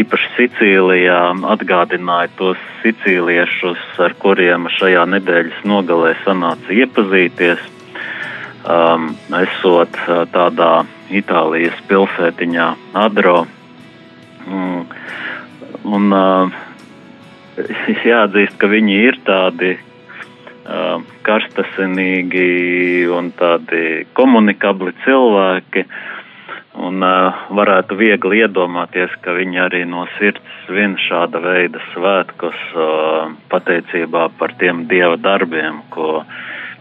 [0.01, 1.19] īpaši Sicīlijā
[1.53, 7.63] atgādināja tos sicīliešus, ar kuriem šajā nedēļas nogalē sanāca iepazīties.
[8.65, 13.43] Um, esot uh, tādā Itālijas pilsētiņā, Adro.
[14.49, 14.87] Mm,
[15.85, 16.55] un uh,
[18.09, 20.97] jāatzīst, ka viņi ir tādi uh,
[21.29, 22.49] karstasinīgi
[23.13, 23.85] un tādi
[24.17, 25.85] komunikabli cilvēki.
[25.85, 26.15] Uh,
[26.75, 33.31] Un uh, varētu viegli iedomāties, ka viņi arī no sirds svin šāda veida svētkus uh,
[33.51, 36.25] pateicībā par tiem dieva darbiem, ko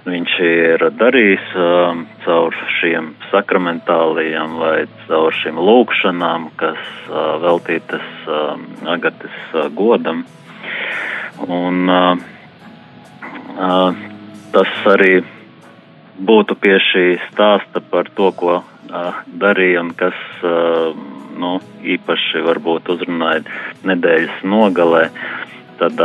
[0.05, 4.75] viņš ir darījis um, caur šiem sakramentālajiem vai
[5.07, 8.67] caur šīm lūkšanām, kas uh, veltītas um,
[8.97, 10.27] Agatas uh, godam.
[11.47, 12.19] Un, uh,
[13.55, 14.05] uh,
[14.51, 15.23] tas arī
[16.19, 18.61] būtu pie šī stāsta par to, ko
[19.41, 20.19] darīja un kas
[21.39, 21.57] nu,
[21.97, 23.43] īpaši varbūt uzrunāja
[23.89, 25.09] nedēļas nogalē.
[25.81, 26.01] Tad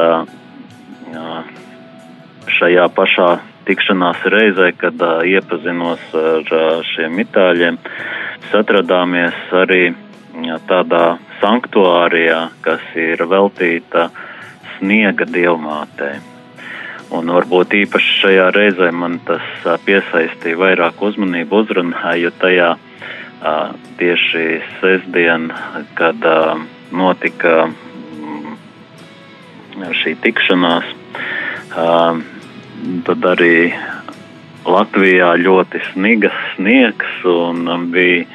[2.59, 3.30] šajā pašā
[3.69, 9.84] tikšanās reizē, kad iepazinos ar šiem itāļiem, mēs atradāmies arī
[10.69, 14.09] tādā sanktuārijā, kas ir veltīta
[14.77, 16.17] sniega dievmātei.
[17.10, 19.45] Un varbūt īpaši šajā reizē man tas
[19.86, 22.89] piesaistīja vairāk uzmanību, uzrunāju tajā uh,
[23.97, 25.49] tieši sestdien,
[25.93, 26.26] kad
[26.91, 28.57] notika mm,
[30.01, 30.88] šī tikšanās.
[33.05, 33.55] Tad arī
[34.66, 38.26] Latvijā ļoti snigas sniegs un bija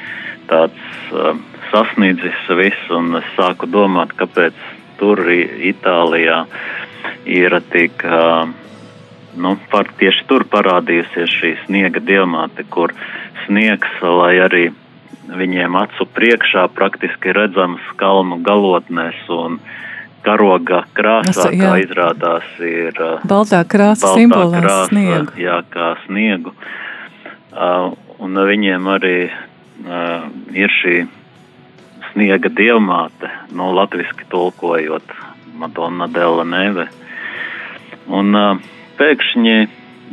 [0.48, 1.14] tāds
[1.72, 4.56] sasniedzis viss, un es sāku domāt, kāpēc
[5.00, 6.44] tur Itālijā
[7.26, 8.46] ir tik, uh,
[9.36, 12.94] nu, par, tieši tur parādījusies šī sniega diamāte, kur
[13.44, 14.64] sniegs, lai arī
[15.28, 19.58] viņiem acu priekšā praktiski redzams kalnu galotnēs un
[20.24, 21.64] karoga krāsā, jā.
[21.64, 25.36] kā izrādās, ir uh, Baltā krāsa baltā simbolizē krāsa, sniegu.
[25.40, 26.54] Jā, kā sniegu.
[27.54, 27.92] Uh,
[28.24, 30.24] un viņiem arī uh,
[30.56, 31.04] ir šī
[32.12, 35.16] sniega dievmāte, no latviski tulkojot
[35.60, 36.88] Madonna Della Neve.
[38.08, 39.56] Un uh, pēkšņi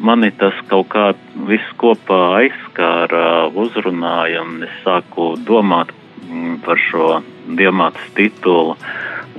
[0.02, 1.12] mani tas kaut kā
[1.50, 5.94] viss kopā aizskāra, uzrunāja, un es sāku domāt
[6.28, 8.78] mm, par šo dievmātes titulu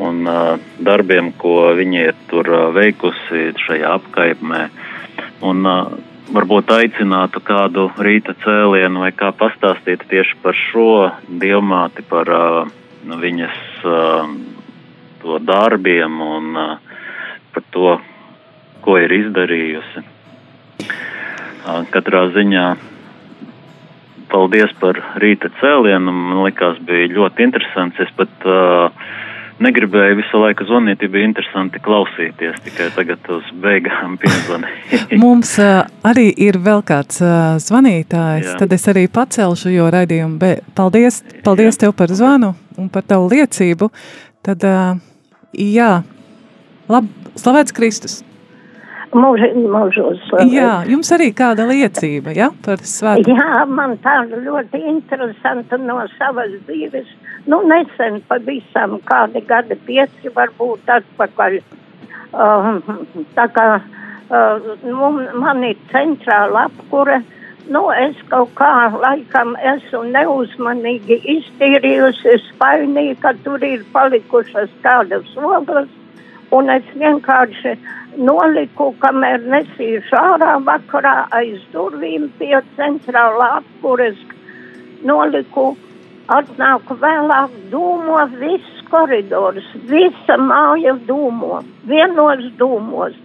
[0.02, 0.22] un
[0.80, 4.62] darbiem, ko viņi ir tur veikusi šajā apkaimē.
[5.44, 5.68] Un,
[6.32, 10.86] varbūt aicinātu kādu rīta cēlienu vai kā pastāstīt tieši par šo
[11.42, 12.70] dievmāti, par uh,
[13.02, 13.82] viņas
[15.22, 16.56] to darbiem un
[17.52, 17.98] par to,
[18.84, 20.04] ko ir izdarījusi.
[21.92, 22.66] Katrā ziņā
[24.32, 26.12] paldies par rīta cēlienu.
[26.12, 28.00] Man liekas, bija ļoti interesants.
[28.02, 29.12] Es pat uh,
[29.62, 32.58] negribēju visu laiku zvanīt, ja bija interesanti klausīties.
[32.64, 35.20] Tikai tagad uz beigām piezvanīju.
[35.22, 38.58] Mums uh, arī ir vēl kāds uh, zvanītājs, Jā.
[38.64, 40.40] tad es arī pacelšu jo raidījumu.
[40.42, 43.92] Be, paldies, paldies tev par zvanu un par tavu liecību.
[44.42, 44.98] Tad, uh,
[45.52, 45.94] jā,
[46.90, 47.08] lab,
[47.38, 48.20] slavēts Kristus.
[49.12, 50.22] Mūži, mūžos.
[50.48, 53.34] Jā, jums arī kāda liecība, ja, par svētku.
[53.36, 57.10] Jā, man tāda ļoti interesanta no savas dzīves.
[57.44, 61.58] Nu, nesen pavisam kādi gadi pieci varbūt atpakaļ.
[62.32, 62.80] Uh,
[63.36, 65.10] tā kā uh, nu,
[65.42, 67.20] man ir centrāla apkure,
[67.68, 75.92] nu, es kaut kā laikam esmu neuzmanīgi iztīrījusi spainī, ka tur ir palikušas kādas ogles,
[76.52, 77.76] un es vienkārši
[78.20, 84.20] noliku, kamēr nesīšu ārā vakarā aiz durvīm pie centrālā apkures,
[85.08, 85.72] noliku,
[86.32, 93.18] atnāku vēlāk, dūmo viss koridors, visa māja dūmo, vienos dūmos.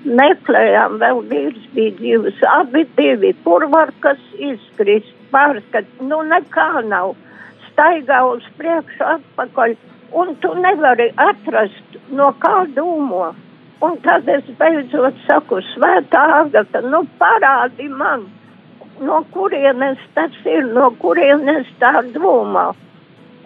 [0.00, 7.12] Meklējām, vēl vīrs bija dzīves, abi divi purvarkas izkrist, pārskat, nu nekā nav,
[7.68, 9.76] staigā uz priekšu atpakaļ,
[10.16, 13.30] un tu nevari atrast, no kā dūmo.
[13.80, 18.26] Un tad es beidzot saku, svētā agata, nu parādi man,
[19.00, 22.66] no kurienes tas ir, no kurienes tā dūmā.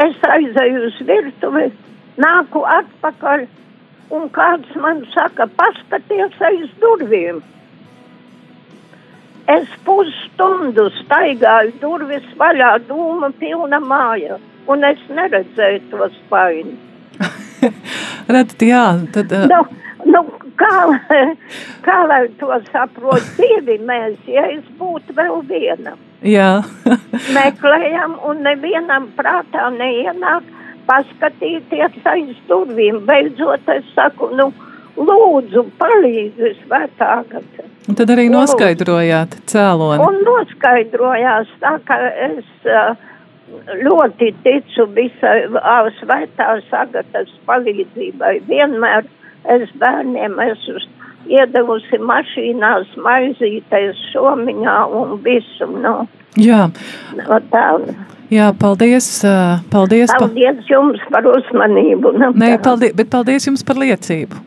[0.02, 1.68] Es aizēju uz virtuvi,
[2.18, 3.44] nāku atpakaļ,
[4.18, 7.38] un kāds man saka, paskaties aiz durvīm.
[9.54, 16.74] Es pusstundu staigāju durvis vaļā, dūma pilna māja, un es neredzēju to spaini.
[18.34, 18.84] Redzat, jā,
[19.14, 19.60] tad, uh, Nu,
[20.08, 20.24] nu,
[20.60, 20.72] kā,
[21.86, 25.96] kā lai to saprot, divi mēs, ja es būtu vēl viena.
[26.24, 26.50] jā,
[27.36, 30.46] Meklējam, un nevienam prātā neienāk
[30.88, 33.02] paskatīties aiz durvīm.
[33.08, 34.50] Beidzot, es saku, nu,
[34.96, 37.64] lūdzu, palīdzi svētākata.
[37.88, 40.04] un tad arī noskaidrojāt cēloni.
[40.04, 41.98] Un noskaidrojās tā, ka
[42.28, 42.94] es uh,
[43.84, 48.34] ļoti ticu visai uh, svētās agatas palīdzībai.
[48.48, 49.06] Vienmēr
[49.54, 50.82] es bērniem esmu
[51.30, 55.68] iedevusi mašīnās maizītes somiņā un visu.
[55.80, 55.94] Nu,
[56.40, 56.66] Jā,
[57.20, 57.66] no tā.
[58.32, 60.10] jā, paldies, uh, paldies.
[60.12, 62.12] Pa, Paldies jums par uzmanību.
[62.18, 64.42] Nu, nē, paldies, bet paldies jums par liecību.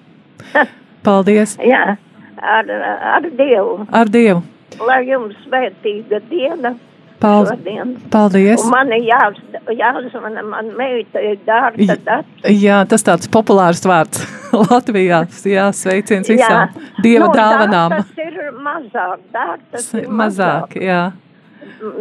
[1.08, 1.56] Paldies.
[1.64, 1.96] Jā,
[2.42, 2.70] ar,
[3.16, 3.86] ar Dievu.
[3.96, 4.44] Ar Dievu.
[4.84, 6.74] Lai jums svētīga diena
[7.20, 7.94] Paldies.
[8.14, 8.64] Paldies.
[8.70, 9.38] Man ir jās,
[9.74, 12.50] jāzvana, man meita ir dārta dats.
[12.54, 14.22] Jā, tas tāds populārs vārds
[14.70, 15.24] Latvijā.
[15.50, 17.96] Jā, sveiciens visām Dieva nu, dāvanām.
[17.98, 21.02] Tas ir mazāk, dārtas ir Mazāk, jā.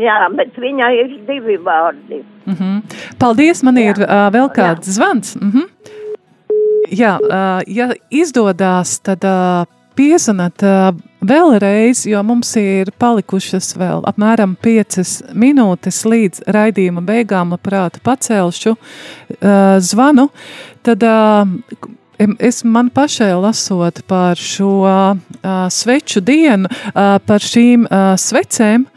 [0.00, 2.22] Jā, bet viņai ir divi vārdi.
[2.46, 2.76] Mhm.
[3.20, 5.34] Paldies, man ir uh, vēl kāds zvans.
[5.40, 5.66] Mhm.
[6.92, 9.64] Jā, uh, ja izdodas, tad uh,
[9.98, 10.92] piezvanāt uh,
[11.24, 17.54] vēlreiz, jo mums ir palikušas vēl apmēram 5 minūtes līdz raidījuma beigām.
[17.56, 20.28] Labprāt, pacelšu uh, zvanu.
[20.86, 21.46] Tad uh,
[22.38, 28.88] es man pašai lasot par šo uh, sveču dienu, uh, par šīm uh, svecēm.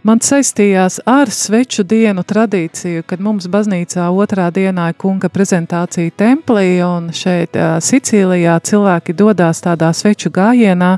[0.00, 6.78] Man saistījās ar sveču dienu tradīciju, kad mums baznīcā otrā dienā ir kunga prezentācija templī,
[6.80, 10.94] un šeit Sicīlijā cilvēki dodas tādā sveču gājienā,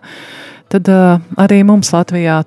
[0.71, 0.93] tad
[1.35, 2.45] arī mums Latvijā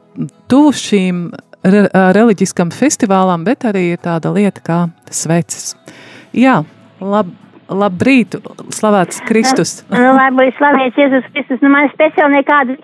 [0.48, 1.22] tuvu šīm
[1.68, 1.86] re,
[2.16, 4.80] reliģiskam festivālam, bet arī ir tāda lieta kā
[5.12, 5.74] sveces.
[6.32, 6.62] Jā,
[7.04, 7.36] lab,
[7.68, 8.40] labrīt,
[8.72, 9.82] slavēts Kristus.
[9.92, 12.80] Lai būtu slavēts Jēzus Kristus, nu man speciāli nekādu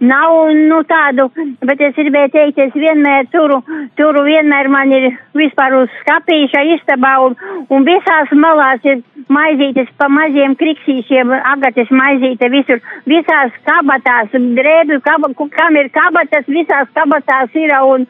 [0.00, 1.28] nav nu, tādu,
[1.64, 3.60] bet es gribēju teikt, es vienmēr turu,
[3.98, 7.36] turu vienmēr man ir vispār uz skapīša istabā un,
[7.70, 9.02] un visās malās ir
[9.32, 16.88] maizītes pa maziem kriksīšiem, agates maizīte visur, visās kabatās, drēbju, kaba, kam ir kabatas, visās
[16.96, 18.06] kabatās ir un,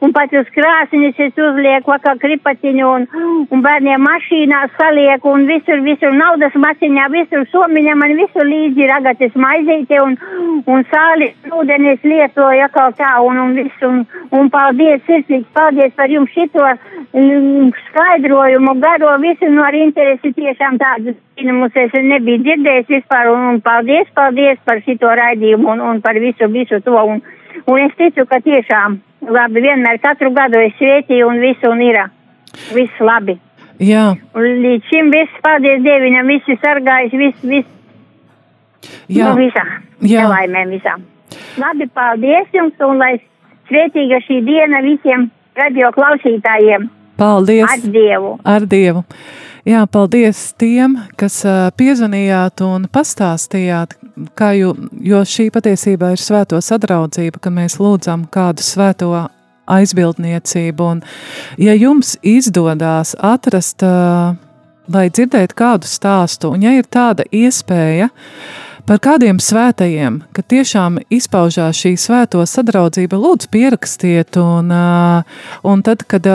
[0.00, 3.06] un pat uz krāsiņas es uzlieku vakar kripatiņu un,
[3.50, 8.94] un bērniem mašīnā salieku un visur, visur naudas maciņā, visur somiņā man visur līdzi ir
[8.94, 10.16] agates maizīte un,
[10.70, 13.88] un sāli ūdenis lietoja kaut kā un, un visu.
[13.88, 14.04] Un,
[14.36, 20.78] un paldies, sirsnīgs, paldies par jums šito mm, skaidrojumu, garo visu no ar interesi tiešām
[20.78, 23.32] tādu zināmus es nebiju dzirdējis vispār.
[23.32, 26.96] Un, un paldies, paldies par šito raidījumu un, un par visu, visu to.
[26.96, 27.22] Un,
[27.66, 29.00] un es ticu, ka tiešām
[29.30, 32.02] labi vienmēr katru gadu es svētīju un visu un ir.
[32.74, 33.38] Viss labi.
[33.80, 34.10] Jā.
[34.36, 37.76] Un līdz šim viss, paldies Dievinam, visi sargājas, viss, viss.
[39.08, 39.30] Jā.
[39.30, 39.64] Nu, visā.
[40.00, 40.26] Jā.
[40.26, 41.04] Nelaimēm visām.
[41.60, 43.16] Labi, paldies jums un lai
[43.70, 45.28] svētīga šī diena visiem
[45.58, 46.88] radio klausītājiem.
[47.20, 47.68] Paldies!
[47.68, 48.34] Ar Dievu!
[48.48, 49.04] Ar Dievu!
[49.68, 53.92] Jā, paldies tiem, kas uh, piezvanījāt un pastāstījāt,
[54.38, 54.70] kā jū,
[55.04, 59.10] jo šī patiesībā ir svēto sadraudzība, ka mēs lūdzam kādu svēto
[59.70, 60.86] aizbildniecību.
[60.94, 61.02] Un,
[61.60, 64.32] ja jums izdodas atrast, uh,
[64.90, 68.08] lai dzirdētu kādu stāstu, un ja ir tāda iespēja,
[68.86, 74.72] par kādiem svētajiem, ka tiešām izpaužās šī svēto sadraudzība, lūdzu, pierakstiet, un,
[75.62, 76.26] un tad, kad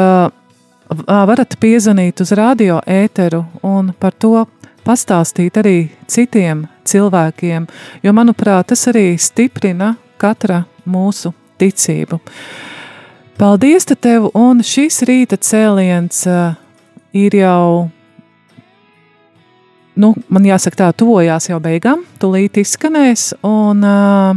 [1.06, 4.46] varat piezvanīt uz radio ēteru un par to
[4.86, 5.78] pastāstīt arī
[6.08, 7.66] citiem cilvēkiem,
[8.06, 12.20] jo, manuprāt, tas arī stiprina katra mūsu ticību.
[13.36, 16.22] Paldies tev, un šis rīta cēliens
[17.16, 17.90] ir jau
[20.00, 23.34] nu, man jāsaka, tā tuvojās jau beigām, tūlīt izskanēs.
[23.46, 24.36] Un uh,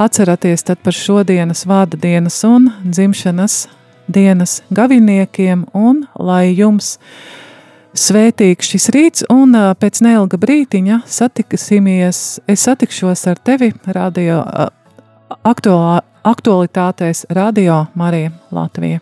[0.00, 3.66] atcerieties par šodienas vārda dienas un dzimšanas
[4.08, 6.96] dienas gaviniekiem, un lai jums
[7.98, 14.70] svētīgs šis rīts, un uh, pēc neilga brītiņa satiksimies, es satikšos ar tevi radio uh,
[15.44, 18.96] aktuālā, aktualitātēs Radio Marija Latvija.